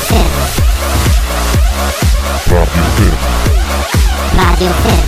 Fermo. 0.00 0.44
Radio 2.48 2.64
Fermo. 2.96 3.18
Radio 4.36 4.72
Fermo. 4.82 5.07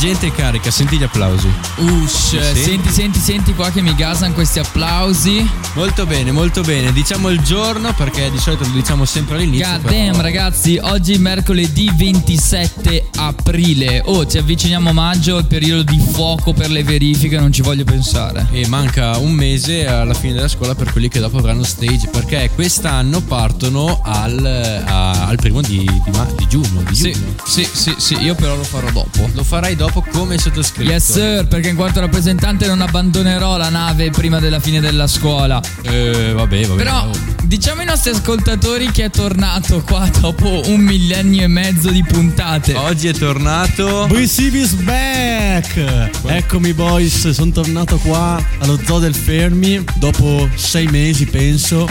Gente 0.00 0.28
è 0.28 0.32
carica, 0.32 0.70
senti 0.70 0.96
gli 0.96 1.02
applausi. 1.02 1.46
Ush, 1.76 2.38
Sì. 2.54 2.62
senti, 2.62 2.88
senti, 2.90 3.18
senti 3.20 3.54
qua 3.54 3.70
che 3.70 3.82
mi 3.82 3.94
gasano 3.94 4.32
questi 4.32 4.58
applausi. 4.58 5.46
Molto 5.74 6.06
bene, 6.06 6.32
molto 6.32 6.62
bene. 6.62 6.90
Diciamo 6.92 7.28
il 7.28 7.40
giorno 7.42 7.92
perché 7.92 8.30
di 8.30 8.38
solito 8.38 8.64
lo 8.64 8.70
diciamo 8.70 9.04
sempre 9.04 9.36
all'inizio. 9.36 9.66
God 9.70 9.80
però- 9.82 9.96
damn, 10.12 10.20
ragazzi, 10.22 10.78
oggi 10.80 11.12
è 11.12 11.18
mercoledì 11.18 11.90
27 11.94 13.08
aprile. 13.16 14.00
Oh, 14.06 14.26
ci 14.26 14.38
avviciniamo 14.38 14.88
a 14.88 14.92
maggio, 14.92 15.36
il 15.36 15.44
periodo 15.44 15.82
di 15.82 15.98
fuoco 15.98 16.52
per 16.54 16.70
le 16.70 16.82
verifiche, 16.82 17.38
non 17.38 17.52
ci 17.52 17.60
voglio 17.60 17.84
pensare. 17.84 18.46
E 18.52 18.66
manca 18.68 19.18
un 19.18 19.32
mese 19.32 19.86
alla 19.86 20.14
fine 20.14 20.32
della 20.32 20.48
scuola 20.48 20.74
per 20.74 20.90
quelli 20.92 21.08
che 21.08 21.20
dopo 21.20 21.36
avranno 21.38 21.62
stage 21.64 22.08
perché 22.08 22.50
quest'anno 22.54 23.20
partono 23.20 24.00
al, 24.02 24.82
a- 24.86 25.26
al 25.26 25.36
primo 25.36 25.60
di, 25.60 25.78
di 25.78 26.10
ma- 26.12 26.26
di 26.36 26.46
giugno. 26.48 26.82
Di 26.88 26.94
Sì, 26.94 27.12
giugno. 27.12 27.34
sì, 27.44 27.68
sì, 27.70 27.94
sì, 27.98 28.14
io 28.20 28.34
però 28.34 28.56
lo 28.56 28.64
farò 28.64 28.90
dopo. 28.90 29.28
Lo 29.34 29.42
farai 29.44 29.76
dopo 29.76 29.88
come 30.12 30.38
sottoscritto. 30.38 30.90
Yes 30.90 31.12
sir, 31.12 31.46
perché 31.46 31.68
in 31.68 31.76
quanto 31.76 32.00
rappresentante 32.00 32.66
non 32.66 32.80
abbandonerò 32.80 33.56
la 33.56 33.68
nave 33.68 34.10
prima 34.10 34.38
della 34.38 34.60
fine 34.60 34.80
della 34.80 35.06
scuola. 35.06 35.60
Eh, 35.82 36.32
vabbè, 36.34 36.66
vabbè. 36.66 36.82
Però 36.82 37.06
oh. 37.06 37.10
diciamo 37.44 37.80
ai 37.80 37.86
nostri 37.86 38.10
ascoltatori 38.10 38.90
che 38.90 39.04
è 39.04 39.10
tornato 39.10 39.82
qua 39.82 40.08
dopo 40.20 40.62
un 40.66 40.80
millennio 40.80 41.42
e 41.42 41.48
mezzo 41.48 41.90
di 41.90 42.04
puntate. 42.04 42.74
Oggi 42.74 43.08
è 43.08 43.12
tornato. 43.12 44.06
BCB 44.08 44.54
is 44.54 44.72
back! 44.74 46.10
Eccomi 46.26 46.72
boys, 46.72 47.30
sono 47.30 47.50
tornato 47.50 47.98
qua 47.98 48.42
allo 48.58 48.78
Zoo 48.84 48.98
del 48.98 49.14
Fermi 49.14 49.82
dopo 49.96 50.48
sei 50.54 50.86
mesi 50.86 51.26
penso 51.26 51.88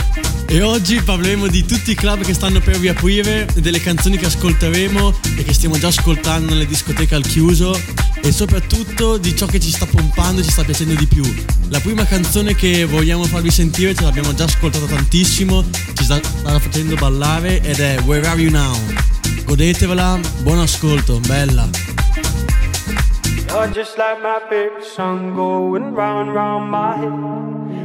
e 0.52 0.62
oggi 0.62 1.00
parleremo 1.00 1.46
di 1.46 1.64
tutti 1.64 1.92
i 1.92 1.94
club 1.94 2.22
che 2.22 2.34
stanno 2.34 2.58
per 2.58 2.76
riaprire, 2.78 3.46
delle 3.54 3.78
canzoni 3.78 4.16
che 4.16 4.26
ascolteremo 4.26 5.14
e 5.36 5.44
che 5.44 5.54
stiamo 5.54 5.78
già 5.78 5.86
ascoltando 5.86 6.50
nelle 6.50 6.66
discoteche 6.66 7.14
al 7.14 7.22
chiuso 7.22 7.72
e 8.20 8.32
soprattutto 8.32 9.16
di 9.16 9.36
ciò 9.36 9.46
che 9.46 9.60
ci 9.60 9.70
sta 9.70 9.86
pompando 9.86 10.40
e 10.40 10.44
ci 10.44 10.50
sta 10.50 10.64
piacendo 10.64 10.94
di 10.94 11.06
più. 11.06 11.22
La 11.68 11.78
prima 11.78 12.04
canzone 12.04 12.56
che 12.56 12.84
vogliamo 12.84 13.22
farvi 13.26 13.52
sentire 13.52 13.94
ce 13.94 14.02
l'abbiamo 14.02 14.34
già 14.34 14.42
ascoltata 14.42 14.86
tantissimo, 14.86 15.62
ci 15.94 16.02
sta, 16.02 16.20
sta 16.20 16.58
facendo 16.58 16.96
ballare 16.96 17.62
ed 17.62 17.78
è 17.78 18.00
Where 18.00 18.26
Are 18.26 18.40
You 18.40 18.50
Now? 18.50 18.76
Godetevela, 19.44 20.18
buon 20.42 20.58
ascolto, 20.58 21.20
bella. 21.28 21.68
You're 23.46 23.70
just 23.72 23.96
like 23.96 24.20
my 24.20 24.40
favorite 24.48 24.84
song 24.84 25.32
going 25.32 25.94
round 25.94 26.34
round 26.34 26.70
my 26.70 26.96
head. 26.96 27.59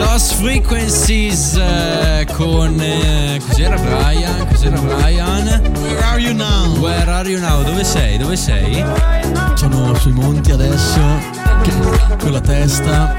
Lost 0.00 0.34
Frequencies 0.40 1.56
eh, 1.56 2.26
con. 2.34 2.80
eh, 2.80 3.38
cos'era 3.46 3.76
Brian? 3.76 4.46
Cos'era 4.48 4.80
Brian? 4.80 5.46
Where 5.82 6.02
are 6.04 6.18
you 6.18 6.32
now? 6.32 6.74
Where 6.80 7.06
are 7.06 7.28
you 7.28 7.38
now? 7.38 7.62
Dove 7.62 7.84
sei? 7.84 8.16
Dove 8.16 8.36
sei? 8.36 8.82
Sono 9.54 9.94
sui 9.96 10.12
monti 10.12 10.52
adesso, 10.52 11.00
con 12.18 12.32
la 12.32 12.40
testa 12.40 13.16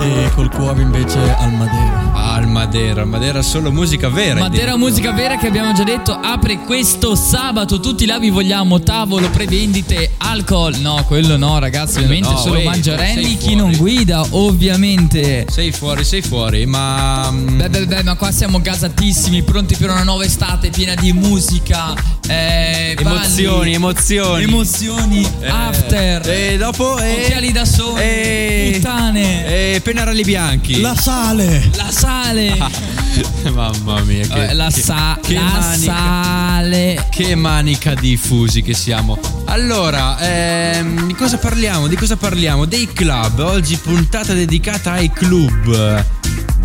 e 0.00 0.30
col 0.34 0.50
cuore 0.50 0.82
invece 0.82 1.18
al 1.38 1.52
Madeira. 1.52 2.12
Al 2.14 2.48
Madeira, 2.48 3.02
al 3.02 3.06
Madeira 3.08 3.42
solo 3.42 3.70
musica 3.70 4.08
vera. 4.08 4.40
Madeira. 4.40 4.76
Musica 4.76 5.12
Vera 5.12 5.36
che 5.38 5.46
abbiamo 5.46 5.72
già 5.72 5.84
detto 5.84 6.12
apre 6.12 6.58
questo 6.58 7.14
sabato. 7.14 7.78
Tutti 7.78 8.06
là 8.06 8.18
vi 8.18 8.30
vogliamo 8.30 8.80
tavolo, 8.80 9.30
prevendite, 9.30 10.12
alcol. 10.18 10.74
No, 10.78 11.04
quello 11.06 11.36
no, 11.36 11.58
ragazzi. 11.60 11.98
Ovviamente 11.98 12.28
no, 12.30 12.36
solo 12.36 12.56
ehi, 12.56 12.64
mangiarenni. 12.64 13.22
sei 13.24 13.36
Chi 13.36 13.54
non 13.54 13.72
fuori. 13.72 13.94
guida, 13.94 14.24
ovviamente. 14.30 15.46
Sei 15.48 15.70
fuori, 15.70 16.02
sei 16.04 16.22
fuori, 16.22 16.66
ma. 16.66 17.30
mm, 17.30 17.56
Beh, 17.58 17.68
beh, 17.70 17.86
beh, 17.86 18.02
ma 18.02 18.14
qua 18.16 18.32
siamo 18.32 18.60
gasatissimi, 18.60 19.42
pronti 19.42 19.76
per 19.76 19.90
una 19.90 20.02
nuova 20.02 20.24
estate 20.24 20.70
piena 20.70 20.94
di 20.96 21.12
musica, 21.12 21.94
eh, 22.26 22.96
Emozioni, 22.98 23.56
balli, 23.58 23.74
emozioni. 23.74 24.42
emozioni, 24.42 25.28
Eh, 25.40 25.48
after, 25.48 26.28
E 26.28 26.56
dopo. 26.58 26.98
eh, 26.98 27.22
occhiali 27.22 27.52
da 27.52 27.64
sole, 27.64 27.83
eh, 27.96 28.72
puttane, 28.74 29.74
E 29.74 29.80
pennarelli 29.80 30.22
bianchi. 30.22 30.80
La 30.80 30.94
sale! 30.94 31.70
la 31.76 31.90
sale, 31.90 32.56
Mamma 33.52 34.00
mia, 34.02 34.26
che, 34.26 34.48
Eh, 34.48 34.54
la, 34.54 34.68
che- 34.70 34.80
sa- 34.82 35.18
che 35.22 35.34
la 35.34 35.42
manica, 35.42 35.92
sale. 35.94 37.06
Che 37.10 37.34
manica 37.34 37.94
di 37.94 38.16
fusi 38.16 38.62
che 38.62 38.74
siamo. 38.74 39.18
Allora, 39.46 40.18
ehm, 40.18 41.06
di 41.06 41.14
cosa 41.14 41.36
parliamo? 41.38 41.86
Di 41.86 41.96
cosa 41.96 42.16
parliamo? 42.16 42.64
Dei 42.64 42.92
club. 42.92 43.38
Oggi 43.40 43.76
puntata 43.76 44.32
dedicata 44.32 44.92
ai 44.92 45.10
club. 45.10 46.04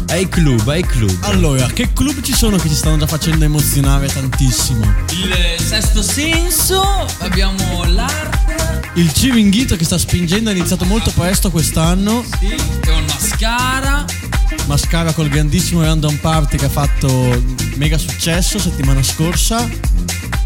Ai 0.09 0.27
club, 0.27 0.67
ai 0.67 0.83
club. 0.83 1.15
Allora, 1.21 1.67
che 1.67 1.93
club 1.93 2.21
ci 2.21 2.33
sono 2.33 2.57
che 2.57 2.67
ci 2.67 2.73
stanno 2.73 2.97
già 2.97 3.05
facendo 3.05 3.45
emozionare 3.45 4.07
tantissimo? 4.07 4.83
Il 5.11 5.61
sesto 5.63 6.01
senso, 6.01 6.81
abbiamo 7.19 7.83
l'arte, 7.85 8.48
Il 8.99 9.13
Ciringhito 9.13 9.77
che 9.77 9.85
sta 9.85 9.97
spingendo 9.97 10.49
è 10.49 10.53
iniziato 10.53 10.83
molto 10.83 11.09
presto 11.11 11.49
quest'anno. 11.51 12.21
sì, 12.37 12.53
con 12.85 13.05
mascara, 13.05 14.03
Mascara 14.65 15.13
col 15.13 15.29
grandissimo 15.29 15.81
Random 15.81 16.17
Party 16.17 16.57
che 16.57 16.65
ha 16.65 16.69
fatto 16.69 17.07
mega 17.75 17.97
successo 17.97 18.59
settimana 18.59 19.01
scorsa. 19.01 19.69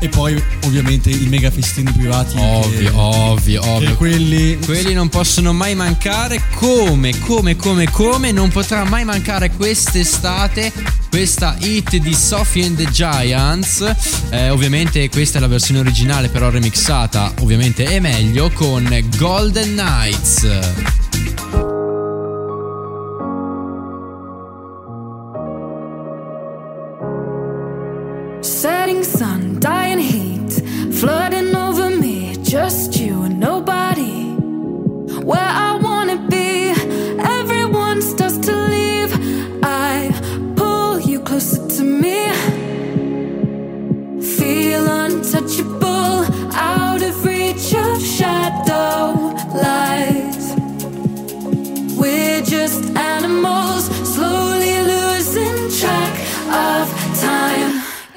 E 0.03 0.09
poi 0.09 0.35
ovviamente 0.65 1.09
i 1.09 1.27
mega 1.29 1.49
festini 1.49 1.89
privati. 1.93 2.35
Ovvio, 2.37 2.89
che- 2.89 2.91
ovvio, 2.93 3.61
che 3.61 3.69
ovvio. 3.69 3.95
quelli 3.95 4.59
Quelli 4.65 4.93
non 4.93 5.07
possono 5.07 5.53
mai 5.53 5.75
mancare 5.75 6.43
come, 6.55 7.17
come, 7.19 7.55
come, 7.55 7.89
come 7.89 8.33
non 8.33 8.49
potrà 8.49 8.83
mai 8.83 9.05
mancare 9.05 9.51
quest'estate 9.51 10.73
questa 11.09 11.55
hit 11.57 11.95
di 11.95 12.13
Sophie 12.13 12.65
and 12.65 12.75
the 12.75 12.91
Giants. 12.91 13.95
Eh, 14.29 14.49
ovviamente 14.49 15.07
questa 15.07 15.37
è 15.37 15.41
la 15.41 15.47
versione 15.47 15.79
originale 15.79 16.27
però 16.27 16.49
remixata, 16.49 17.31
ovviamente 17.39 17.85
è 17.85 18.01
meglio 18.01 18.51
con 18.51 18.85
Golden 19.17 19.73
Knights. 19.73 20.47
Setting 28.41 29.03
sun, 29.03 29.42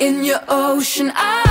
in 0.06 0.22
your 0.22 0.40
ocean 0.48 1.10
eyes. 1.16 1.45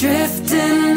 Drifting 0.00 0.89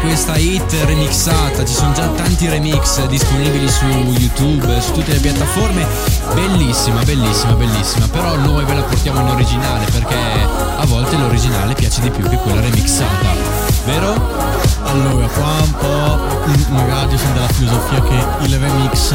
questa 0.00 0.36
hit 0.36 0.72
remixata, 0.84 1.64
ci 1.64 1.74
sono 1.74 1.92
già 1.92 2.06
tanti 2.08 2.48
remix 2.48 3.06
disponibili 3.06 3.68
su 3.68 3.84
YouTube, 3.84 4.80
su 4.80 4.92
tutte 4.92 5.12
le 5.12 5.18
piattaforme. 5.18 5.86
Bellissima, 6.34 7.02
bellissima, 7.02 7.52
bellissima, 7.52 8.08
però 8.08 8.36
noi 8.36 8.64
ve 8.64 8.74
la 8.74 8.82
portiamo 8.82 9.20
in 9.20 9.28
originale 9.28 9.84
perché 9.90 10.16
a 10.76 10.84
volte 10.86 11.16
l'originale 11.16 11.74
piace 11.74 12.00
di 12.00 12.10
più 12.10 12.28
che 12.28 12.36
quella 12.36 12.60
remixata, 12.60 13.34
vero? 13.84 14.68
Allora, 14.84 15.26
qua 15.26 15.52
un 15.62 15.72
po' 15.78 16.72
magari 16.72 17.16
sono 17.18 17.32
della 17.34 17.48
filosofia 17.48 18.02
che 18.02 18.46
il 18.46 18.58
remix 18.58 19.14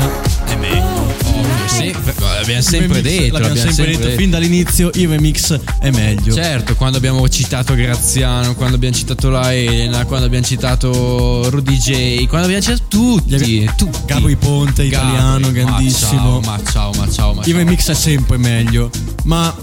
Meglio. 0.59 1.13
Ovvio, 1.25 1.67
sì, 1.67 1.93
l'abbiamo 2.19 2.61
sempre 2.61 3.01
detto, 3.01 3.37
l'abbiamo 3.37 3.55
sempre 3.71 3.97
detto 3.97 4.09
fin 4.17 4.29
dall'inizio 4.29 4.89
il 4.93 5.07
remix 5.09 5.59
è 5.79 5.89
meglio. 5.91 6.33
Certo, 6.33 6.75
quando 6.75 6.97
abbiamo 6.97 7.27
citato 7.27 7.73
Graziano, 7.75 8.55
quando 8.55 8.75
abbiamo 8.75 8.95
citato 8.95 9.29
la 9.29 9.53
Elena, 9.53 10.05
quando 10.05 10.25
abbiamo 10.25 10.45
citato 10.45 11.49
Rudy 11.49 11.77
J, 11.77 12.27
quando 12.27 12.47
abbiamo 12.47 12.61
citato 12.61 12.83
tutti, 12.87 13.69
tutti. 13.75 13.99
Gabri 14.05 14.35
Ponte, 14.35 14.83
italiano, 14.83 15.51
Gabri, 15.51 15.63
grandissimo. 15.63 16.39
Ma 16.39 16.59
ciao, 16.71 16.91
ma 16.91 16.93
ciao, 16.93 16.93
ma 16.93 17.11
ciao, 17.11 17.33
ma 17.33 17.41
Il 17.41 17.47
ciao. 17.47 17.57
remix 17.57 17.89
è 17.89 17.95
sempre 17.95 18.37
meglio. 18.37 18.89
Ma 19.23 19.53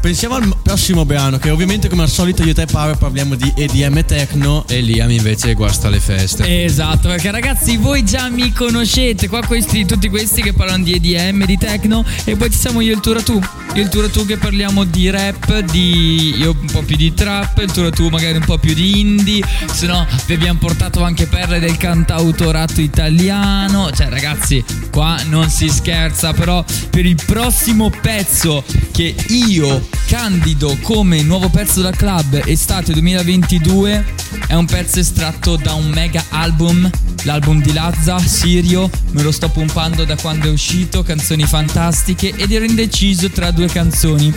pensiamo 0.00 0.36
al 0.36 0.56
prossimo 0.62 1.04
brano, 1.04 1.38
che 1.38 1.50
ovviamente 1.50 1.88
come 1.88 2.02
al 2.02 2.08
solito 2.08 2.42
io 2.42 2.50
e 2.50 2.54
te 2.54 2.66
Paolo 2.66 2.96
parliamo 2.96 3.34
di 3.34 3.52
EDM 3.54 4.04
Techno. 4.04 4.64
E 4.68 4.80
Liam 4.80 5.10
invece 5.10 5.54
guasta 5.54 5.88
le 5.88 6.00
feste. 6.00 6.64
Esatto, 6.64 7.08
perché 7.08 7.30
ragazzi 7.30 7.76
voi 7.76 8.04
già 8.04 8.28
mi 8.28 8.52
conoscete, 8.52 9.28
qua 9.28 9.40
questi, 9.44 9.84
tutti 9.84 10.08
questi 10.08 10.42
che 10.42 10.52
parlano 10.52 10.84
di 10.84 10.94
EDM, 10.94 11.44
di 11.44 11.58
techno 11.58 12.04
e 12.24 12.36
poi 12.36 12.50
ci 12.50 12.58
siamo 12.58 12.80
io 12.80 12.92
e 12.92 12.94
il 12.94 13.00
Tura 13.00 13.20
Tu. 13.20 13.34
Io 13.34 13.74
e 13.74 13.80
il 13.80 13.88
Tura 13.88 14.08
Tu 14.08 14.24
che 14.26 14.36
parliamo 14.36 14.84
di 14.84 15.10
rap, 15.10 15.58
di 15.60 16.34
io 16.36 16.56
un 16.58 16.70
po' 16.70 16.82
più 16.82 16.96
di 16.96 17.12
trap, 17.12 17.58
il 17.58 17.70
Tura 17.70 17.90
Tu 17.90 18.08
magari 18.08 18.36
un 18.36 18.44
po' 18.44 18.58
più 18.58 18.74
di 18.74 19.00
indie, 19.00 19.44
se 19.72 19.86
no 19.86 20.06
vi 20.26 20.34
abbiamo 20.34 20.58
portato 20.58 21.02
anche 21.02 21.26
perle 21.26 21.60
del 21.60 21.76
cantautorato 21.76 22.80
italiano. 22.80 23.90
Cioè 23.92 24.08
ragazzi, 24.08 24.64
qua 24.90 25.20
non 25.28 25.50
si 25.50 25.68
scherza, 25.68 26.32
però 26.32 26.64
per 26.90 27.04
il 27.04 27.18
prossimo 27.24 27.90
pezzo 28.00 28.64
che 28.92 29.14
io 29.28 29.88
candido 30.06 30.76
come 30.82 31.22
nuovo 31.22 31.48
pezzo 31.48 31.80
da 31.80 31.90
club 31.90 32.42
estate 32.44 32.92
2022 32.92 34.04
è 34.46 34.54
un 34.54 34.66
pezzo 34.66 34.98
estratto 34.98 35.56
da 35.56 35.74
un 35.74 35.88
mega 35.90 36.24
album, 36.30 36.90
l'album 37.22 37.62
di 37.62 37.72
Lazza, 37.72 38.18
Sirio, 38.18 38.90
me 39.12 39.22
lo 39.22 39.30
sto 39.30 39.48
pompando 39.48 40.04
da 40.04 40.16
quando 40.16 40.48
è 40.48 40.50
uscito, 40.50 41.02
canzoni 41.02 41.44
fantastiche 41.44 42.32
ed 42.34 42.50
ero 42.50 42.64
indeciso 42.64 43.30
tra 43.30 43.50
due 43.50 43.68
canzoni. 43.68 44.32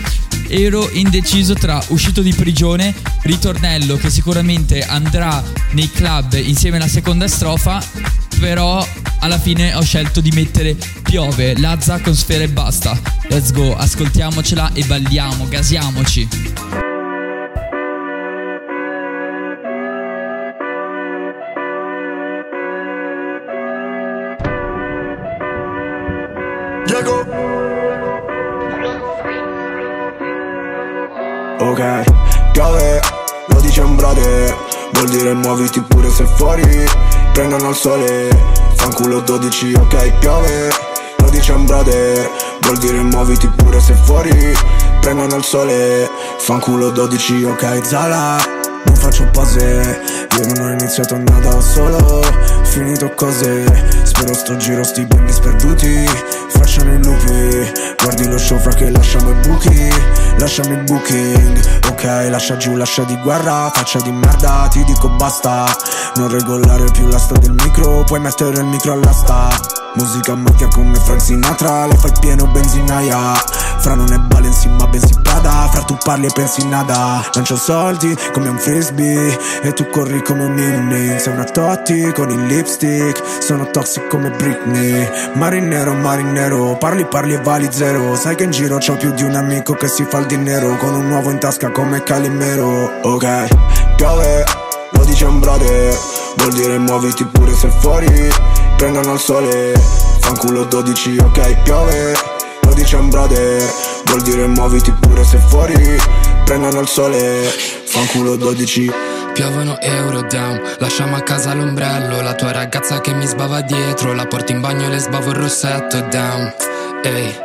Ero 0.47 0.87
indeciso 0.91 1.53
tra 1.55 1.81
Uscito 1.87 2.21
di 2.21 2.33
prigione, 2.33 2.93
ritornello 3.23 3.97
che 3.97 4.09
sicuramente 4.11 4.83
andrà 4.83 5.43
nei 5.71 5.89
club 5.89 6.33
insieme 6.33 6.77
alla 6.77 6.87
seconda 6.87 7.27
strofa, 7.27 7.83
però 8.39 8.85
alla 9.23 9.39
fine 9.39 9.73
ho 9.73 9.81
scelto 9.81 10.19
di 10.19 10.31
mettere 10.31 10.75
Piove, 11.01 11.57
Lazza 11.57 11.99
con 12.01 12.13
sfera 12.13 12.43
e 12.43 12.49
basta. 12.49 12.99
Let's 13.29 13.51
go, 13.53 13.73
ascoltiamocela 13.75 14.71
e 14.73 14.83
balliamo, 14.83 15.47
gasiamoci. 15.47 16.27
Ok, 31.59 32.03
piove, 32.51 32.99
lo 33.47 33.95
brother 33.95 34.72
Vuol 34.93 35.09
dire 35.09 35.33
muoviti 35.33 35.81
pure 35.81 36.09
se 36.09 36.25
fuori 36.25 36.85
Prendono 37.33 37.69
il 37.69 37.75
sole. 37.75 38.29
Fanculo 38.75 39.21
12, 39.21 39.73
ok 39.73 40.17
piove. 40.19 40.69
Lo 41.17 41.29
dice 41.29 41.51
un 41.51 41.65
brother. 41.65 42.29
Vuol 42.61 42.77
dire 42.77 43.01
muoviti 43.01 43.47
pure 43.47 43.79
se 43.79 43.93
fuori 43.93 44.55
Prendono 45.01 45.35
il 45.35 45.43
sole. 45.43 46.09
Fanculo 46.37 46.89
12, 46.91 47.43
ok 47.43 47.85
Zala. 47.85 48.37
Non 48.85 48.95
faccio 48.95 49.27
pose. 49.31 50.01
Io 50.37 50.53
non 50.53 50.65
ho 50.65 50.71
iniziato 50.71 51.17
nada 51.17 51.55
ho 51.55 51.61
solo. 51.61 52.21
Finito 52.63 53.11
cose. 53.15 53.65
Spero 54.03 54.33
sto 54.33 54.55
giro 54.57 54.83
sti 54.83 55.05
bimbi 55.05 55.31
sperduti. 55.31 56.05
Facciano 56.49 56.93
i 56.93 57.03
lupi 57.03 57.42
Guardi 58.03 58.27
lo 58.27 58.37
show 58.37 58.59
fra 58.59 58.73
che 58.73 58.89
lasciamo 58.89 59.31
i 59.31 59.33
buchi 59.47 59.89
Lasciami 60.37 60.73
il 60.75 60.83
booking. 60.83 61.87
Ok 61.89 62.03
lascia 62.29 62.57
giù 62.57 62.75
lascia 62.75 63.03
di 63.03 63.15
guerra 63.21 63.71
Faccia 63.73 63.99
di 64.01 64.11
merda 64.11 64.67
ti 64.69 64.83
dico 64.83 65.07
basta. 65.09 65.65
Non 66.15 66.27
regolare 66.27 66.83
più 66.91 67.07
l'asta 67.07 67.37
del 67.37 67.51
micro 67.51 68.03
Puoi 68.03 68.19
mettere 68.19 68.59
il 68.59 68.65
micro 68.65 68.91
all'asta 68.93 69.47
Musica 69.95 70.35
macchia 70.35 70.67
come 70.67 70.95
Frank 70.97 71.21
Sinatra 71.21 71.85
Le 71.85 71.95
fai 71.95 72.11
pieno 72.19 72.45
benzinaia 72.47 73.33
Fra 73.83 73.95
non 73.95 74.13
è 74.13 74.17
Balenci 74.17 74.69
ma 74.69 74.87
bensì 74.87 75.13
Prada. 75.21 75.67
Fra 75.69 75.81
tu 75.81 75.97
parli 76.01 76.27
e 76.27 76.29
pensi 76.33 76.65
nada. 76.65 77.21
Lancio 77.33 77.57
soldi 77.57 78.15
come 78.31 78.47
un 78.47 78.57
frisbee. 78.57 79.37
E 79.61 79.73
tu 79.73 79.89
corri 79.89 80.23
come 80.23 80.45
un 80.45 80.53
Milling 80.53 81.17
Sei 81.17 81.33
una 81.33 81.43
Totti 81.43 82.13
con 82.13 82.29
il 82.29 82.45
lipstick. 82.45 83.21
Sono 83.39 83.69
toxic 83.71 84.07
come 84.07 84.29
Britney. 84.29 85.05
Marinero, 85.33 85.95
marinero. 85.95 86.77
Parli, 86.77 87.05
parli 87.05 87.33
e 87.33 87.41
vali 87.41 87.67
zero. 87.71 88.15
Sai 88.15 88.35
che 88.35 88.45
in 88.45 88.51
giro 88.51 88.77
c'ho 88.77 88.95
più 88.95 89.11
di 89.11 89.23
un 89.23 89.35
amico 89.35 89.73
che 89.73 89.89
si 89.89 90.05
fa 90.05 90.19
il 90.19 90.27
dinero. 90.27 90.77
Con 90.77 90.95
un 90.95 91.11
uovo 91.11 91.29
in 91.29 91.39
tasca 91.39 91.69
come 91.69 92.03
Calimero. 92.03 92.89
Ok, 93.01 93.47
piove 93.97 94.45
Lo 94.91 95.03
dice 95.03 95.25
un 95.25 95.41
brother. 95.41 95.93
Vuol 96.37 96.53
dire 96.53 96.77
muoviti 96.77 97.25
pure 97.25 97.53
se 97.53 97.67
fuori. 97.81 98.31
Prendono 98.77 99.11
il 99.11 99.19
sole. 99.19 99.73
Fanculo 100.21 100.63
12, 100.63 101.17
ok 101.17 101.63
piove 101.63 102.42
Lo 102.65 102.73
dice 102.73 102.95
un 102.95 103.09
brother 103.09 103.61
Vuol 104.05 104.21
dire 104.21 104.47
muoviti 104.47 104.91
pure 104.91 105.23
se 105.23 105.37
fuori 105.37 105.73
Prendono 106.45 106.79
il 106.79 106.87
sole 106.87 107.43
Fanculo 107.85 108.35
12 108.35 108.91
Piovono 109.33 109.79
euro 109.79 110.21
down, 110.21 110.61
lasciamo 110.77 111.15
a 111.15 111.21
casa 111.21 111.53
l'ombrello 111.53 112.21
La 112.21 112.35
tua 112.35 112.51
ragazza 112.51 113.01
che 113.01 113.13
mi 113.13 113.25
sbava 113.25 113.61
dietro 113.61 114.13
La 114.13 114.25
porto 114.27 114.51
in 114.51 114.61
bagno 114.61 114.85
e 114.85 114.89
le 114.89 114.99
sbavo 114.99 115.31
il 115.31 115.35
rossetto 115.35 116.01
down. 116.11 116.53
Ehi, 117.03 117.35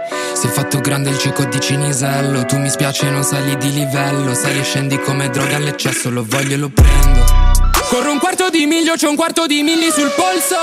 è 0.43 0.47
fatto 0.47 0.81
grande 0.81 1.11
il 1.11 1.19
cieco 1.19 1.45
di 1.45 1.59
Cinisello 1.59 2.45
Tu 2.45 2.59
mi 2.59 2.69
spiace 2.69 3.09
non 3.11 3.25
sali 3.25 3.57
di 3.57 3.73
livello 3.73 4.35
Sali 4.35 4.59
e 4.59 4.63
scendi 4.63 5.01
come 5.01 5.31
droga 5.31 5.57
all'eccesso 5.57 6.11
Lo 6.11 6.25
voglio 6.27 6.55
e 6.55 6.59
lo 6.59 6.69
prendo 6.69 7.68
Corro 7.89 8.13
un 8.13 8.19
quarto 8.19 8.51
di 8.51 8.67
miglio, 8.67 8.95
c'ho 9.01 9.09
un 9.09 9.17
quarto 9.17 9.47
di 9.47 9.63
milli 9.63 9.91
sul 9.91 10.13
polso. 10.15 10.59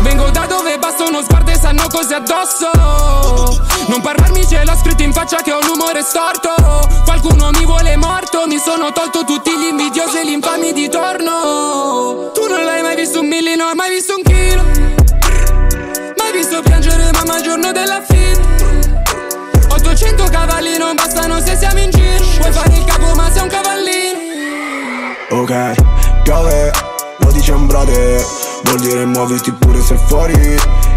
Vengo 0.00 0.30
da 0.30 0.46
dove 0.46 0.78
basta 0.78 1.04
uno 1.04 1.22
sguardo 1.22 1.50
e 1.50 1.58
sanno 1.58 1.86
cose 1.88 2.14
addosso. 2.14 2.70
Non 3.88 4.00
parlarmi 4.00 4.46
ce 4.46 4.64
l'ho 4.64 4.74
scritto 4.76 5.02
in 5.02 5.12
faccia 5.12 5.42
che 5.42 5.52
ho 5.52 5.60
l'umore 5.60 6.00
storto. 6.02 6.54
Qualcuno 7.04 7.50
mi 7.50 7.66
vuole 7.66 7.96
morto 7.96 8.46
Mi 8.46 8.58
sono 8.58 8.92
tolto 8.92 9.24
tutti 9.24 9.50
gli 9.50 9.66
invidiosi 9.70 10.18
e 10.18 10.26
gli 10.26 10.30
infami 10.30 10.72
di 10.72 10.88
torno. 10.88 12.30
Tu 12.32 12.46
non 12.48 12.64
l'hai 12.64 12.80
mai 12.80 12.96
visto 12.96 13.20
un 13.20 13.26
milli, 13.26 13.54
non 13.54 13.68
hai 13.68 13.74
mai 13.74 13.90
visto 13.90 14.14
un 14.16 14.22
chilo. 14.22 14.62
Mai 16.16 16.32
visto 16.32 16.62
piangere 16.62 17.10
mamma 17.12 17.36
il 17.36 17.42
giorno 17.42 17.72
della 17.72 18.02
fine. 18.02 19.04
800 19.68 20.24
cavalli 20.30 20.78
non 20.78 20.94
bastano 20.94 21.40
se 21.40 21.56
siamo 21.56 21.78
in 21.78 21.90
giro. 21.90 22.24
Puoi 22.38 22.52
fare 22.52 22.74
il 22.74 22.84
capo 22.84 23.14
ma 23.14 23.30
sei 23.30 23.42
un 23.42 23.48
cavallino. 23.48 24.24
Ok, 25.28 25.74
piove 26.26 26.72
Lo 27.20 27.30
dice 27.30 27.52
brother. 27.52 28.24
Vuol 28.64 28.80
dire 28.80 29.04
muoviti 29.06 29.52
pure 29.52 29.80
se 29.80 29.96
fuori 29.96 30.34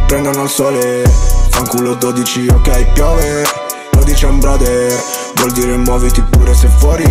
Prendono 0.07 0.43
il 0.43 0.49
sole. 0.49 1.03
Fanculo 1.49 1.93
12, 1.93 2.47
ok 2.47 2.91
piove 2.93 3.43
Lo 3.91 4.03
dice 4.03 4.27
brother. 4.27 4.91
Vuol 5.35 5.51
dire 5.51 5.77
muoviti 5.77 6.21
pure 6.21 6.53
se 6.55 6.67
fuori 6.67 7.05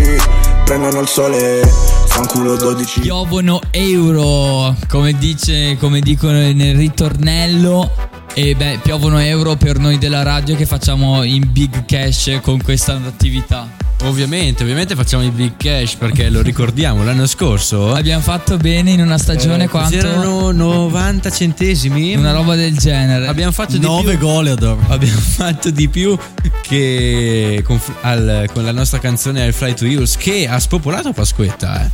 Prendono 0.65 0.99
il 0.99 1.07
sole. 1.07 1.61
Fanculo 2.07 2.57
12 2.57 2.99
Piovono 2.99 3.61
euro, 3.71 4.75
come, 4.89 5.13
dice, 5.13 5.77
come 5.77 6.01
dicono 6.01 6.33
nel 6.33 6.75
ritornello. 6.75 7.89
E 8.33 8.55
beh, 8.55 8.79
piovono 8.83 9.19
euro 9.19 9.55
per 9.55 9.79
noi 9.79 9.97
della 9.97 10.23
radio 10.23 10.55
che 10.55 10.65
facciamo 10.65 11.23
in 11.23 11.51
big 11.51 11.85
cash 11.85 12.39
con 12.41 12.61
questa 12.61 12.93
attività. 12.93 13.88
Ovviamente, 14.03 14.63
ovviamente 14.63 14.95
facciamo 14.95 15.23
i 15.23 15.29
big 15.29 15.57
cash 15.57 15.95
perché 15.95 16.29
lo 16.29 16.41
ricordiamo 16.41 17.03
l'anno 17.03 17.27
scorso. 17.27 17.93
Abbiamo 17.93 18.21
fatto 18.21 18.55
bene 18.57 18.91
in 18.91 19.01
una 19.01 19.17
stagione 19.17 19.65
eh, 19.65 19.67
quanto? 19.67 19.97
C'erano 19.97 20.51
90 20.51 21.29
centesimi. 21.29 22.15
Una 22.15 22.31
roba 22.31 22.55
del 22.55 22.77
genere. 22.77 23.27
Abbiamo 23.27 23.51
fatto 23.51 23.73
di 23.73 23.79
9 23.79 24.15
più. 24.15 24.19
goleador. 24.25 24.77
Abbiamo 24.87 25.19
fatto 25.19 25.69
di 25.69 25.89
più 25.89 26.17
che 26.61 27.61
con, 27.65 27.79
al- 28.01 28.49
con 28.53 28.63
la 28.63 28.71
nostra 28.71 28.99
canzone 28.99 29.43
I'll 29.45 29.51
Fly 29.51 29.73
to 29.73 29.85
Yours 29.85 30.15
che 30.15 30.47
ha 30.47 30.59
spopolato 30.59 31.11
Pasquetta. 31.11 31.83
Eh. 31.85 31.89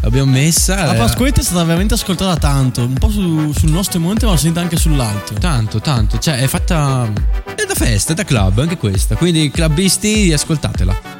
L'abbiamo 0.00 0.32
messa. 0.32 0.86
La 0.86 0.94
eh, 0.94 0.96
Pasquetta 0.96 1.42
è 1.42 1.44
stata 1.44 1.62
veramente 1.64 1.92
ascoltata 1.92 2.36
tanto. 2.36 2.82
Un 2.82 2.94
po' 2.94 3.10
su- 3.10 3.52
sul 3.52 3.70
nostro 3.70 4.00
monte, 4.00 4.24
ma 4.24 4.34
sentita 4.38 4.62
anche 4.62 4.78
sull'alto. 4.78 5.34
Tanto, 5.34 5.78
tanto. 5.80 6.18
Cioè, 6.18 6.38
è 6.38 6.46
fatta. 6.46 7.06
È 7.54 7.64
da 7.66 7.74
festa, 7.74 8.12
è 8.12 8.14
da 8.16 8.24
club 8.24 8.60
anche 8.60 8.78
questa. 8.78 9.14
Quindi, 9.14 9.50
clubbisti, 9.50 10.32
ascoltatela. 10.32 11.18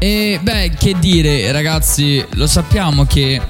E 0.00 0.38
beh, 0.40 0.70
che 0.78 0.96
dire, 1.00 1.50
ragazzi, 1.50 2.24
lo 2.34 2.46
sappiamo 2.46 3.04
che 3.04 3.40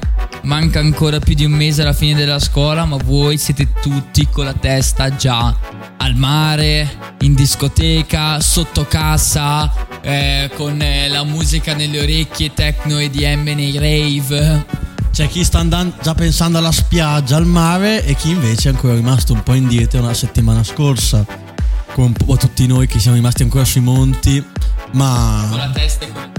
manca 0.42 0.78
ancora 0.78 1.18
più 1.18 1.34
di 1.34 1.44
un 1.44 1.52
mese 1.52 1.82
alla 1.82 1.92
fine 1.92 2.14
della 2.14 2.38
scuola, 2.38 2.86
ma 2.86 2.96
voi 2.96 3.36
siete 3.36 3.72
tutti 3.82 4.26
con 4.30 4.46
la 4.46 4.54
testa 4.54 5.14
già 5.14 5.54
al 5.98 6.14
mare, 6.14 7.16
in 7.20 7.34
discoteca, 7.34 8.40
sotto 8.40 8.86
casa, 8.86 9.70
eh, 10.00 10.50
con 10.56 10.80
eh, 10.80 11.08
la 11.08 11.22
musica 11.24 11.74
nelle 11.74 12.00
orecchie, 12.00 12.54
techno 12.54 12.98
e 12.98 13.10
DM 13.10 13.44
nei 13.54 13.74
rave. 13.74 14.64
C'è 15.12 15.28
chi 15.28 15.44
sta 15.44 15.58
andando 15.58 15.96
già 16.00 16.14
pensando 16.14 16.56
alla 16.56 16.72
spiaggia, 16.72 17.36
al 17.36 17.46
mare, 17.46 18.04
e 18.06 18.14
chi 18.14 18.30
invece 18.30 18.70
è 18.70 18.72
ancora 18.72 18.94
rimasto 18.94 19.34
un 19.34 19.42
po' 19.42 19.52
indietro 19.52 20.00
la 20.00 20.14
settimana 20.14 20.64
scorsa. 20.64 21.26
Come 21.92 22.06
un 22.06 22.12
po' 22.12 22.36
tutti 22.36 22.66
noi 22.66 22.86
che 22.86 22.98
siamo 23.00 23.16
rimasti 23.16 23.42
ancora 23.42 23.64
sui 23.66 23.82
monti, 23.82 24.40
Con 24.40 24.90
ma 24.92 25.48
la 25.56 25.70
testa 25.72 26.06
e 26.06 26.12
con. 26.12 26.37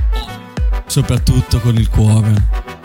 Soprattutto 0.89 1.59
con 1.59 1.75
il 1.75 1.87
cuore. 1.89 2.33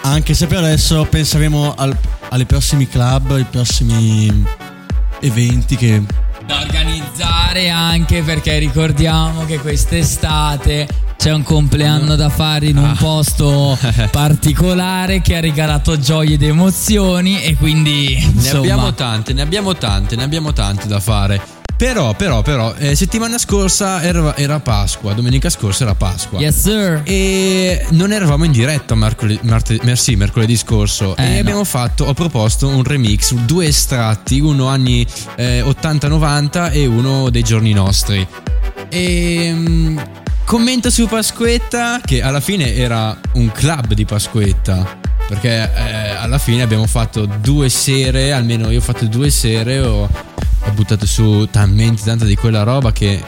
Anche 0.02 0.34
se 0.34 0.46
per 0.46 0.58
adesso 0.58 1.04
penseremo 1.08 1.74
al- 1.74 1.96
alle 2.28 2.44
prossimi 2.46 2.86
club, 2.88 3.32
ai 3.32 3.44
prossimi 3.44 4.44
eventi 5.20 5.76
che 5.76 6.02
Da 6.46 6.60
organizzare 6.60 7.70
anche 7.70 8.22
perché 8.22 8.58
ricordiamo 8.58 9.46
che 9.46 9.58
quest'estate 9.58 10.86
c'è 11.16 11.32
un 11.32 11.42
compleanno 11.42 12.16
da 12.16 12.28
fare 12.28 12.66
in 12.66 12.76
un 12.76 12.94
posto 12.98 13.78
particolare 14.12 15.22
che 15.22 15.36
ha 15.36 15.40
regalato 15.40 15.98
gioie 15.98 16.34
ed 16.34 16.42
emozioni 16.42 17.40
e 17.42 17.56
quindi 17.56 18.14
Ne 18.20 18.24
insomma, 18.34 18.58
abbiamo 18.58 18.92
tante, 18.92 19.32
ne 19.32 19.40
abbiamo 19.40 19.74
tante, 19.74 20.16
ne 20.16 20.22
abbiamo 20.24 20.52
tante 20.52 20.86
da 20.86 21.00
fare. 21.00 21.40
Però, 21.76 22.14
però, 22.14 22.40
però, 22.42 22.72
eh, 22.78 22.94
settimana 22.94 23.36
scorsa 23.36 24.00
era, 24.02 24.36
era 24.36 24.60
Pasqua, 24.60 25.12
domenica 25.12 25.50
scorsa 25.50 25.84
era 25.84 25.94
Pasqua. 25.94 26.38
Yes 26.38 26.60
sir. 26.60 27.02
E 27.04 27.84
non 27.90 28.12
eravamo 28.12 28.44
in 28.44 28.52
diretta 28.52 28.94
mercoledì, 28.94 29.40
marte- 29.42 29.80
merci, 29.82 30.14
mercoledì 30.16 30.56
scorso 30.56 31.16
Eh, 31.16 31.24
e 31.24 31.34
no. 31.34 31.40
abbiamo 31.40 31.64
fatto, 31.64 32.04
ho 32.04 32.14
proposto 32.14 32.68
un 32.68 32.84
remix, 32.84 33.32
due 33.32 33.66
estratti, 33.66 34.38
uno 34.40 34.68
anni 34.68 35.04
eh, 35.36 35.62
80-90 35.62 36.72
e 36.72 36.86
uno 36.86 37.28
dei 37.30 37.42
giorni 37.42 37.72
nostri. 37.72 38.26
E 38.88 39.50
mm, 39.52 39.98
commento 40.44 40.90
su 40.90 41.06
Pasquetta 41.08 42.00
che 42.04 42.22
alla 42.22 42.40
fine 42.40 42.74
era 42.74 43.18
un 43.34 43.50
club 43.50 43.94
di 43.94 44.04
Pasquetta. 44.04 45.02
Perché 45.26 45.70
eh, 45.74 46.10
alla 46.10 46.36
fine 46.36 46.60
abbiamo 46.62 46.86
fatto 46.86 47.26
due 47.40 47.70
sere, 47.70 48.32
almeno 48.32 48.70
io 48.70 48.78
ho 48.78 48.82
fatto 48.82 49.06
due 49.06 49.30
sere, 49.30 49.80
ho, 49.80 50.06
ho 50.66 50.70
buttato 50.72 51.06
su 51.06 51.46
talmente 51.50 52.02
tanta 52.04 52.24
di 52.24 52.34
quella 52.36 52.62
roba 52.62 52.92
che 52.92 53.22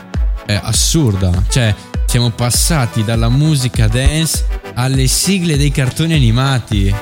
è 0.46 0.58
assurda. 0.62 1.30
Cioè, 1.48 1.74
siamo 2.06 2.30
passati 2.30 3.04
dalla 3.04 3.28
musica 3.28 3.88
dance 3.88 4.46
alle 4.74 5.06
sigle 5.06 5.56
dei 5.56 5.70
cartoni 5.70 6.14
animati. 6.14 6.94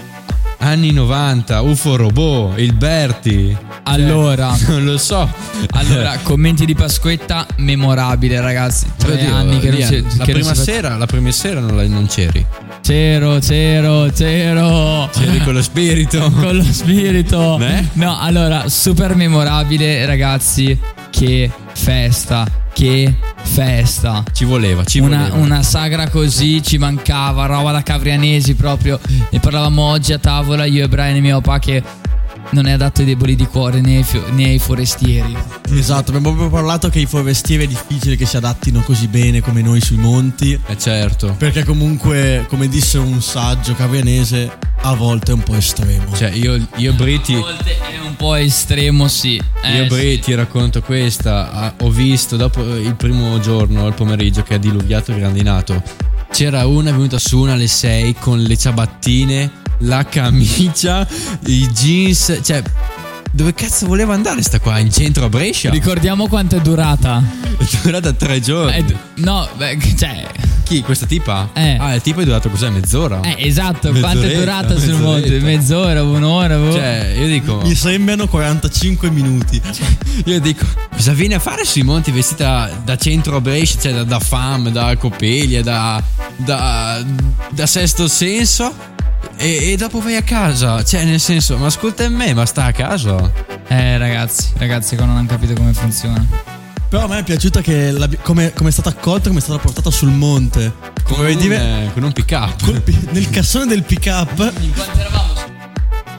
Anni 0.59 0.93
90, 0.93 1.61
UFO 1.61 1.97
Robot, 1.97 2.59
il 2.59 2.73
Berti. 2.73 3.49
Cioè, 3.55 3.73
Allora, 3.83 4.57
non 4.69 4.85
lo 4.85 4.97
so. 4.97 5.29
allora, 5.73 6.17
commenti 6.23 6.65
di 6.65 6.75
Pasquetta 6.75 7.47
memorabile 7.57 8.41
ragazzi. 8.41 8.87
Tre 8.97 9.13
Oddio, 9.13 9.35
anni 9.35 9.61
che 9.61 9.69
non 9.69 9.77
Lian, 9.77 9.93
la, 9.93 10.09
non 10.17 10.27
prima 10.27 10.55
si 10.55 10.55
fa- 10.55 10.63
sera, 10.63 10.97
la 10.97 11.07
prima 11.07 11.31
sera 11.33 11.61
non, 11.61 11.77
la- 11.77 11.87
non 11.87 12.07
c'eri. 12.07 12.47
C'ero, 12.85 13.39
c'ero, 13.39 14.11
c'ero. 14.15 15.09
C'eri 15.11 15.39
con 15.41 15.55
lo 15.55 15.63
spirito. 15.63 16.21
con 16.39 16.55
lo 16.55 16.63
spirito. 16.63 17.57
Beh. 17.57 17.83
No, 17.95 18.19
allora, 18.21 18.69
super 18.69 19.15
memorabile, 19.15 20.05
ragazzi. 20.05 20.79
Che 21.09 21.51
festa, 21.73 22.47
che 22.75 23.15
festa. 23.43 24.23
Ci 24.31 24.45
voleva, 24.45 24.85
ci 24.85 24.99
Una, 24.99 25.29
voleva. 25.29 25.37
una 25.37 25.63
sagra 25.63 26.11
così 26.11 26.63
ci 26.63 26.77
mancava, 26.77 27.47
roba 27.47 27.73
da 27.73 27.83
cavrianesi 27.83 28.55
proprio. 28.55 29.01
Ne 29.31 29.41
parlavamo 29.41 29.81
oggi 29.81 30.13
a 30.13 30.19
tavola 30.19 30.67
io 30.67 30.85
e 30.85 30.89
Brian 30.89 31.17
e 31.17 31.21
mio 31.21 31.41
papà 31.41 31.59
che 31.61 31.83
non 32.51 32.67
è 32.67 32.73
adatto 32.73 33.01
ai 33.01 33.07
deboli 33.07 33.35
di 33.35 33.47
cuore 33.47 33.81
né 33.81 33.97
ai, 33.97 34.03
fio- 34.03 34.25
né 34.31 34.45
ai 34.45 34.59
forestieri. 34.59 35.37
Esatto, 35.71 36.11
abbiamo 36.11 36.31
proprio 36.31 36.51
parlato 36.51 36.89
che 36.89 37.01
i 37.01 37.07
forestieri 37.07 37.65
è 37.65 37.67
difficile 37.67 38.17
che 38.17 38.27
si 38.27 38.37
adattino 38.37 38.81
così 38.83 39.09
bene 39.09 39.41
come 39.41 39.63
noi 39.63 39.81
sui 39.81 39.97
monti. 39.97 40.59
Eh 40.67 40.79
certo. 40.79 41.35
Perché 41.37 41.65
comunque, 41.65 42.45
come 42.49 42.69
disse 42.69 42.99
un 42.99 43.21
saggio 43.21 43.75
cavrianese, 43.75 44.57
a 44.83 44.95
volte 44.95 45.33
è 45.33 45.35
un 45.35 45.43
po' 45.43 45.55
estremo. 45.55 46.15
Cioè, 46.15 46.31
io, 46.31 46.67
io 46.77 46.93
Briti. 46.93 47.35
A 47.35 47.39
volte 47.39 47.79
è 47.79 47.99
un 48.07 48.17
po' 48.17 48.35
estremo, 48.35 49.09
sì. 49.09 49.41
Eh, 49.63 49.77
Io 49.77 49.83
sì. 49.85 49.89
Bri 49.89 50.19
ti 50.21 50.35
racconto 50.35 50.83
questa, 50.83 51.75
ho 51.81 51.91
visto 51.91 52.37
dopo 52.37 52.63
il 52.63 52.95
primo 52.95 53.39
giorno 53.41 53.87
al 53.87 53.95
pomeriggio 53.95 54.43
che 54.43 54.55
ha 54.55 54.59
diluviato 54.59 55.11
il 55.11 55.19
grandinato, 55.19 55.83
c'era 56.31 56.67
una 56.67 56.91
venuta 56.91 57.19
su 57.19 57.39
una 57.39 57.55
alle 57.55 57.67
6 57.67 58.17
con 58.19 58.41
le 58.41 58.57
ciabattine, 58.57 59.51
la 59.79 60.05
camicia, 60.05 61.07
i 61.47 61.69
jeans, 61.69 62.41
cioè 62.43 62.63
dove 63.35 63.53
cazzo 63.53 63.87
voleva 63.87 64.15
andare 64.15 64.43
sta 64.43 64.61
qua? 64.61 64.79
In 64.79 64.93
centro 64.93 65.25
a 65.25 65.29
Brescia? 65.29 65.71
Ricordiamo 65.71 66.29
quanto 66.29 66.55
è 66.55 66.61
durata. 66.61 67.21
È 67.59 67.65
durata 67.83 68.13
tre 68.13 68.41
giorni. 68.41 68.77
Eh, 68.77 68.85
d- 68.85 68.97
no, 69.17 69.49
beh, 69.57 69.77
cioè. 69.97 70.25
Chi? 70.63 70.83
Questa 70.83 71.05
tipa? 71.05 71.51
Eh. 71.53 71.77
Ah, 71.79 71.95
il 71.95 72.01
tipo 72.01 72.21
è 72.21 72.25
durato 72.25 72.49
cos'è? 72.49 72.71
Mezz'ora? 72.71 73.21
Eh, 73.23 73.47
esatto, 73.49 73.91
quanto 73.91 74.23
è 74.23 74.37
durata 74.37 74.79
sul 74.79 74.95
monte? 75.01 75.41
Mezz'ora, 75.41 76.05
un'ora. 76.05 76.57
boh. 76.57 76.73
Cioè, 76.73 77.13
io 77.19 77.27
dico... 77.27 77.61
Mi 77.65 77.75
sembrano 77.75 78.29
45 78.29 79.11
minuti. 79.11 79.61
Io 80.27 80.41
dico, 80.41 80.65
cosa 80.93 81.13
viene 81.13 81.35
a 81.35 81.41
fare 81.41 81.65
sui 81.65 81.83
monti 81.83 82.13
vestita 82.13 82.71
da 82.85 82.97
centro 82.97 83.37
a 83.37 83.41
Brescia, 83.41 83.81
cioè 83.81 83.93
da, 83.95 84.05
da 84.05 84.21
Fam, 84.21 84.71
da 84.71 84.97
Copelia, 84.97 85.61
da, 85.61 86.01
da, 86.37 87.05
da 87.51 87.67
Sesto 87.67 88.07
Senso? 88.07 88.93
E, 89.37 89.73
e 89.73 89.77
dopo 89.77 90.01
vai 90.01 90.17
a 90.17 90.23
casa, 90.23 90.83
cioè 90.85 91.05
nel 91.05 91.21
senso, 91.21 91.57
ma 91.57 91.67
ascolta 91.67 92.09
me, 92.09 92.33
ma 92.35 92.47
sta 92.47 92.65
a 92.65 92.73
casa. 92.73 93.31
Eh, 93.67 93.99
ragazzi, 93.99 94.49
ragazzi, 94.57 94.97
che 94.97 95.05
non 95.05 95.17
hanno 95.17 95.27
capito 95.29 95.53
come 95.55 95.73
funziona. 95.73 96.25
Però 96.89 97.05
a 97.05 97.09
me 97.09 97.19
è 97.19 97.25
piaciuta 97.25 97.61
che 97.61 97.91
l'abbi- 97.91 98.19
come, 98.23 98.53
come 98.53 98.69
è 98.69 98.73
stata 98.73 98.91
accolta, 98.91 99.29
come 99.29 99.41
è 99.41 99.43
stata 99.43 99.59
portata 99.59 99.91
sul 99.91 100.11
monte. 100.11 100.73
Come 101.03 101.17
Con, 101.17 101.25
vedi, 101.25 101.49
un, 101.49 101.91
con 101.93 102.03
un 102.05 102.13
pick 102.13 102.31
up. 102.33 102.83
nel 103.11 103.29
cassone 103.31 103.67
del 103.67 103.83
pick 103.83 104.07
up. 104.07 104.53
In 104.61 104.73
quanto 104.73 104.99
eravamo? 105.01 105.33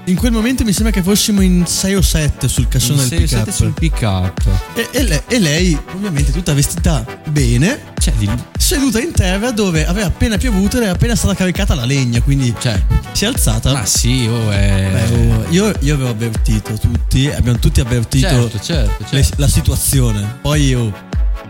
In 0.08 0.16
quel 0.18 0.32
momento 0.32 0.64
mi 0.64 0.72
sembra 0.74 0.92
che 0.92 1.02
fossimo 1.02 1.42
in 1.42 1.66
6 1.66 1.96
o 1.96 2.02
7 2.02 2.48
sul 2.48 2.68
cassone 2.68 3.08
del 3.08 3.22
pick 3.22 3.34
up. 3.40 3.50
sul 3.50 3.72
pick 3.72 4.02
up. 4.02 4.42
E, 4.76 4.88
e 4.92 5.04
lei, 5.04 5.22
e 5.28 5.40
lei, 5.40 5.80
ovviamente, 5.96 6.32
tutta 6.32 6.54
vestita 6.54 7.04
bene, 7.30 7.80
Cioè, 7.98 8.14
di, 8.14 8.30
seduta 8.66 9.00
in 9.00 9.12
terra 9.12 9.52
dove 9.52 9.86
aveva 9.86 10.08
appena 10.08 10.38
piovuto 10.38 10.78
ed 10.78 10.84
era 10.84 10.94
appena 10.94 11.16
stata 11.16 11.36
caricata 11.36 11.76
la 11.76 11.86
legna. 11.86 12.20
Quindi 12.20 12.52
cioè, 12.60 12.82
si 13.12 13.26
è 13.26 13.28
alzata. 13.28 13.72
ma 13.72 13.86
sì, 13.86 14.26
oh, 14.28 14.50
è... 14.50 14.90
Beh, 14.92 15.14
oh, 15.14 15.46
io, 15.50 15.72
io 15.82 15.94
avevo 15.94 16.10
avvertito 16.10 16.74
tutti, 16.74 17.28
abbiamo 17.28 17.60
tutti 17.60 17.80
avvertito 17.80 18.28
certo, 18.28 18.60
certo, 18.60 19.06
le- 19.12 19.22
certo. 19.22 19.36
la 19.42 19.48
situazione. 19.48 20.40
Poi 20.42 20.74
oh, 20.74 20.92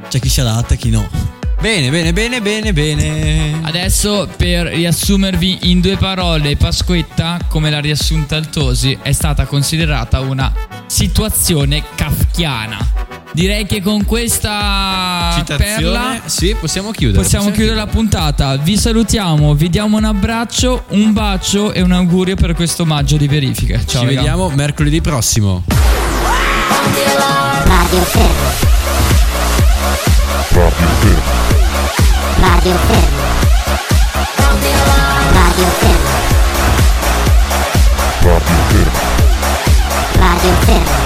c'è 0.09 0.19
chi 0.19 0.27
si 0.27 0.41
adatta 0.41 0.73
e 0.73 0.77
chi 0.77 0.89
no. 0.89 1.07
Bene, 1.61 1.89
bene, 1.89 2.11
bene, 2.11 2.41
bene, 2.41 2.73
bene. 2.73 3.59
Adesso, 3.63 4.27
per 4.35 4.67
riassumervi 4.67 5.71
in 5.71 5.79
due 5.79 5.95
parole, 5.95 6.57
Pasquetta, 6.57 7.39
come 7.47 7.69
l'ha 7.69 7.79
riassunta 7.79 8.35
il 8.35 8.49
Tosi, 8.49 8.97
è 9.01 9.13
stata 9.13 9.45
considerata 9.45 10.19
una 10.19 10.53
situazione 10.85 11.81
kafkiana. 11.95 13.23
Direi 13.31 13.65
che 13.65 13.81
con 13.81 14.05
questa 14.05 15.14
perla. 15.45 16.21
Sì, 16.25 16.55
possiamo 16.59 16.91
chiudere. 16.91 17.21
Possiamo, 17.21 17.45
possiamo 17.45 17.51
chiudere 17.51 17.75
la 17.75 17.87
puntata. 17.87 18.57
Vi 18.57 18.77
salutiamo, 18.77 19.53
vi 19.53 19.69
diamo 19.69 19.97
un 19.97 20.03
abbraccio, 20.03 20.85
un 20.89 21.13
bacio 21.13 21.71
e 21.73 21.81
un 21.81 21.91
augurio 21.91 22.35
per 22.35 22.53
questo 22.53 22.85
maggio 22.85 23.17
di 23.17 23.27
verifica. 23.27 23.77
Ciao. 23.77 24.01
Ci 24.01 24.07
raga. 24.07 24.07
vediamo 24.07 24.49
mercoledì 24.49 25.01
prossimo. 25.01 25.63
Radio 27.65 28.01
Ferro. 28.01 28.73
Radio 30.55 30.81
Ferro. 30.81 31.23
Radio 32.39 32.77
Ferro. 32.87 33.23
Radio 35.41 35.67
Ferro. 35.79 36.15
Radio 38.21 38.55
Ferro. 38.67 39.13
Radio 40.17 40.53
Ferro. 40.65 41.04